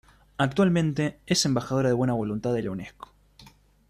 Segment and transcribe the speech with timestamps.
[0.39, 3.11] Actualmente es embajadora de buena voluntad de la Unesco.